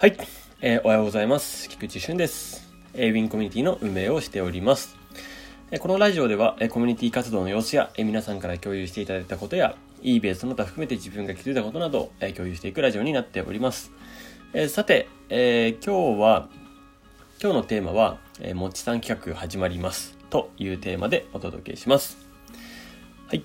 [0.00, 0.16] はい、
[0.60, 1.68] えー、おはようございます。
[1.68, 2.70] 菊池俊です。
[2.94, 4.96] えー、ウィンコミュニティの運営をしております。
[5.72, 13.90] えー、このラジオでは、えー、コミュニティ活動の様子や、えー、皆さんから共有していただいたことや、e ベースの他含めて自分が気づいたことなど、えー、共有していくラジオになっております。
[14.52, 16.48] えー、さて、えー、今日は、
[17.42, 22.18] 今日のテーマは、えー、もちさん企画始まりますというテーマでお届けします。
[23.26, 23.42] はい。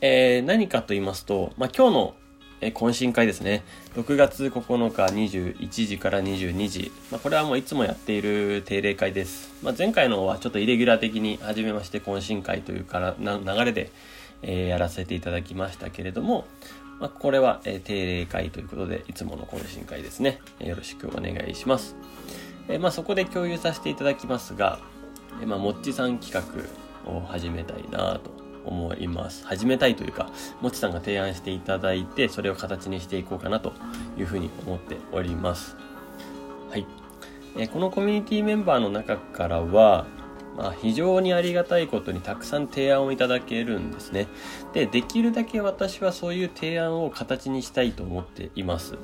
[0.00, 2.14] えー、何かと言いますと、まあ、今日の
[2.62, 3.64] え懇親会ですね。
[3.96, 6.92] 6月9日21時から22時。
[7.10, 9.52] まあ、これはもういつもやっている定例会です。
[9.64, 13.90] まあ、前回のはちょっとイレギュラー的に初めまして懇親会というからな流れで、
[14.42, 16.46] えー、やらせていただきましたけれども、
[17.00, 20.38] まあ、これは、え、定例会ということで、いつもの懇親会ですね。
[20.60, 21.96] え、よろしくお願いします。
[22.68, 24.78] えま、そこで共有させていただきますが、
[25.42, 29.46] えま、もっちさん企画を始めたいなと思います。
[29.46, 30.30] 始めたいというか、
[30.60, 33.72] もちさんが提案していただいて、それを形にしていこうかなと
[34.18, 35.76] いうふうに思っております。
[36.70, 36.86] はい。
[37.56, 40.06] えこのコミュニティメンバーの中からは、
[40.56, 44.26] まあ、非常にありがたいことにたくさん提案をいただけるんですね。
[44.72, 48.96] で、できるだけ私はそういう提案を形にしたいと思っています。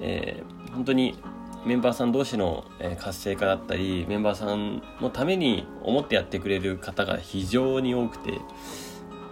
[0.00, 1.16] えー、本当に
[1.64, 2.64] メンバーさん同士の
[2.98, 8.38] 活性化だったり、メンバーさんのために思ってやってくれる方が非常に多くて、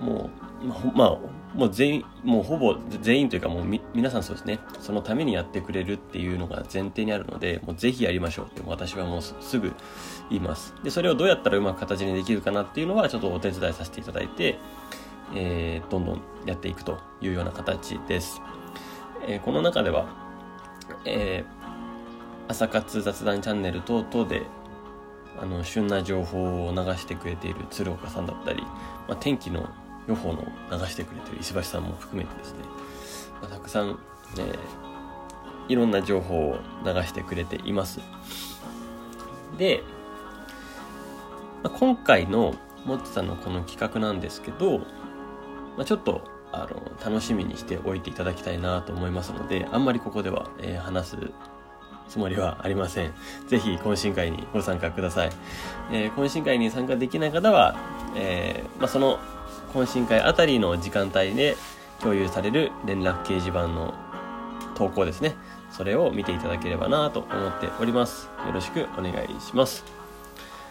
[0.03, 0.31] も
[0.63, 1.19] う、まあ、
[1.55, 9.73] もう全員、もうほぼ全員というかもう皆さんそうですね、そのためにやってくれるっていうのが前提にあるので、もうぜひやりましょうって私はもうすぐ
[10.31, 10.75] 言います。
[10.83, 14.59] で、それをどうやったらうまく形にできるかなっていうのはちょっとお手伝いさせていただいて、
[15.35, 18.41] えー、どんどんやっていくというような形です。
[19.27, 20.07] えー、この中では、
[21.05, 24.43] えー、朝活雑談チャンネル等々で
[25.41, 28.63] あの旬な情報を流してくれている鶴岡さんだったり、
[29.09, 29.69] まあ、天気の
[30.09, 32.59] 予報の流してくれてる石橋さんも含めてですね、
[33.41, 33.99] まあ、たくさん、
[34.39, 34.59] えー、
[35.69, 38.01] いろんな情報を流してくれています。
[39.59, 39.83] で、
[41.63, 51.17] まあ、今回のモッツさんのこの企画なんですけど、まあ、ちょっとあの楽しみにしておいていただきたいなと思いますので、あんまりここでは、えー、話す
[52.09, 53.15] つもりはありません。
[53.49, 55.31] ぜひ懇親会にご参加ください。
[55.93, 57.77] えー、懇親会に参加できない方は、
[58.17, 59.19] えー、まあ、その
[59.73, 61.57] 懇親会あたりの時間帯で
[62.01, 63.95] 共有される連絡掲示板の
[64.75, 65.35] 投稿ですね。
[65.71, 68.29] それを見ていただければなと思っております。
[68.47, 69.85] よろしくお願いします。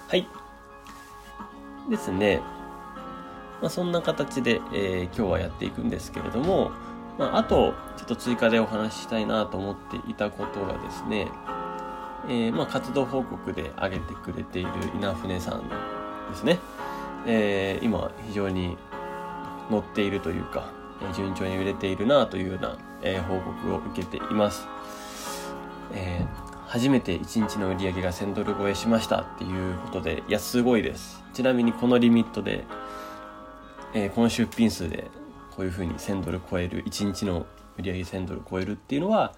[0.07, 0.27] はい。
[1.89, 2.41] ですね。
[3.61, 6.71] まあ、そんな形で、えー、今日はやっていくんですけれども、
[7.17, 11.27] まあ、あと、ちょっと追加でお話ししたいなと思っていたことがですね、
[12.27, 15.67] えー、まあ、活動報告で挙げてくれている稲船さん
[16.29, 16.59] ですね。
[17.25, 18.77] えー、今、非常に
[19.71, 20.69] 乗っているというか、
[21.01, 24.67] え順調に売れているなというような、え、報告を受けています。
[25.93, 31.23] えー、初めて1日の売り上げが1000ドル超えしましたっていうことで、いや、すごいです。
[31.33, 32.65] ちなみにこのリミットで、
[33.93, 35.09] えー、この出品数で
[35.55, 37.45] こういうふうに1000ドル超える、1日の
[37.77, 39.33] 売り上げ1000ドル超えるっていうのは、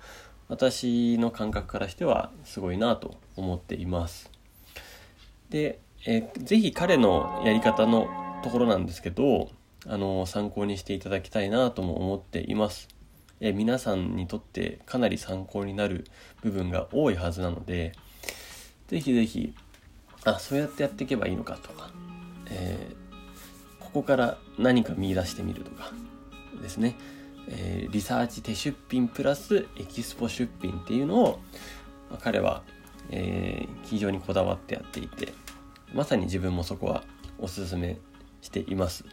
[0.49, 4.29] 私の感覚からしてはすごいなと思っています。
[5.49, 8.07] で、えー、ぜひ彼のやり方の
[8.43, 9.49] ところなんですけど、
[9.87, 12.87] あの、参考にしていただきたいなとも思っています。
[13.39, 16.05] え、皆さんにとってかなり参考になる
[16.41, 17.93] 部分が多いはずなので、
[18.87, 19.53] ぜひぜひ、
[20.23, 21.91] あ、そうやってやっていけばいいのかとか、
[22.49, 25.91] えー、ここから何か見出してみるとか
[26.61, 26.95] ですね、
[27.49, 31.39] えー、リサーチ手出品プラスエキスポ出品っていうのを、
[32.09, 32.63] まあ、彼は、
[33.09, 35.33] えー、非常にこだわってやっていて
[35.93, 37.03] まさに自分もそこは
[37.39, 37.97] おすすめ
[38.41, 39.05] しています、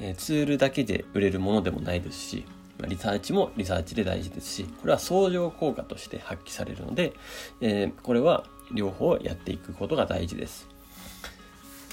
[0.00, 2.44] え、ツールだけで売れるものでもないですし
[2.80, 7.12] まリサーチもリサーチで大事ですしこれは相乗効果として発揮されるので、
[7.60, 10.68] えこれは両方やっていくことが大事です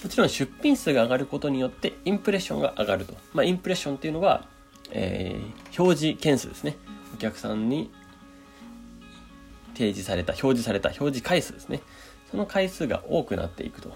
[0.03, 3.15] もちろん出品数が上がることによってインプレッションが上がると。
[3.33, 4.45] まあ、インプレッションっていうのは、
[4.91, 6.77] えー、表示件数ですね。
[7.15, 7.89] お客さんに
[9.73, 11.81] 提示された、表示された表示回数ですね。
[12.29, 13.91] その回数が多くなっていくと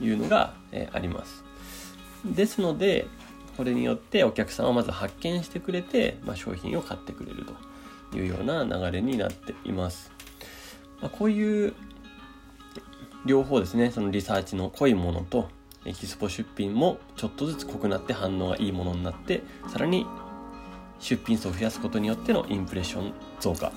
[0.00, 1.44] いうのが、えー、あります。
[2.24, 3.06] ですので、
[3.56, 7.44] これによってお客さんはまず発見してくれて、まあ、商品を買ってくれる
[8.10, 10.12] というような流れになっています。
[11.00, 11.74] まあ、こういう
[13.24, 15.48] 両方ですね、そのリサーチの濃いものと、
[15.84, 20.06] エキスポ出品もちょっとずつ濃くなって反応がいいものになって、さらに
[21.00, 23.72] 出品数を増やすことによってのインプレッション増加。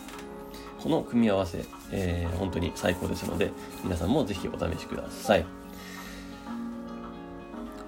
[0.82, 3.52] この組み合わせ、えー、本当に最高ですので、
[3.84, 5.46] 皆さんもぜひお試しください。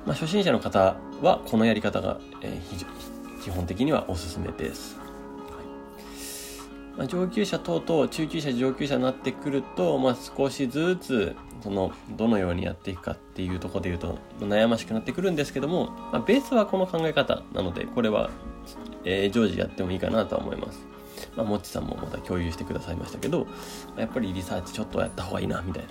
[0.08, 2.88] まあ、初心者の方はこのやり方が、えー、非常
[3.44, 4.98] 基本的にはおすすめです。
[6.96, 18.30] まあ、上級者等々中級者上級者になってくると、まあ、少しずつそのどのようにやっていくかっていうとこで言うと悩ましくなってくるんですけども、まあ、ベースはこの考え方なのでこれは、
[19.04, 20.88] えー、常時やってもいいかなとは思います。
[21.36, 23.48] まあ、もっちさんもまた共有してくださいましたけど
[23.98, 25.84] やっぱりリサーチちょっとやった方がいいなみたい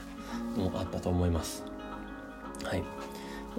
[0.56, 1.64] なのもあったと思います。
[2.64, 2.82] はい。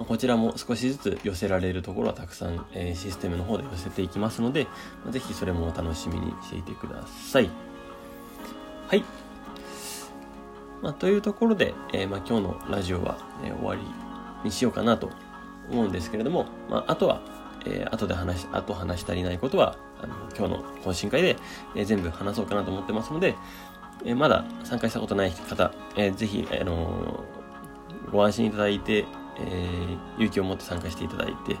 [0.06, 4.66] こちらも少しずつ寄せられるところはたくさん、えー、システムの方で寄せていきますので、
[5.10, 7.50] ぜひそれもお楽しみにしていてください。
[8.86, 9.04] はい。
[10.82, 13.82] まあ、というところで、えー、まあ、今日のラジオは、えー、終わり
[14.44, 15.10] にしようかなと
[15.70, 17.20] 思うんですけれども、まあ、あとは、
[17.66, 21.36] えー、後で話し、あと話し足りないことは、あの、今日の懇親会で、
[21.74, 23.34] えー、全部話そうかなと思ってますので、
[24.04, 29.04] えー、まだ参加したことない方、えー、ぜひ、あのー、ご安心いただいて、
[29.40, 31.56] えー、勇気を持って参加していただいて、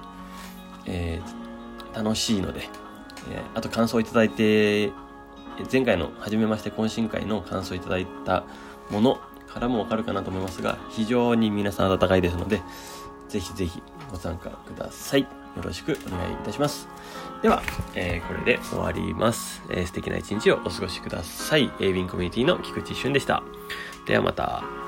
[0.86, 2.68] えー、楽しいので、
[3.30, 4.92] えー、あと感想をいただいて、
[5.70, 8.44] 前回の初めまして懇親会の感想をいただいた
[8.90, 12.62] ものからもわかるかなと思いますが、非常に皆さん温かいですので、
[13.28, 15.22] ぜひぜひご参加ください。
[15.22, 15.28] よ
[15.62, 16.88] ろしくお願いいたします。
[17.42, 17.62] では、
[17.94, 19.86] えー、これで終わります、えー。
[19.86, 21.72] 素敵な一日をお過ごしください。
[21.80, 23.42] エイビンコミュニティの菊池俊でした。
[24.06, 24.87] ではまた。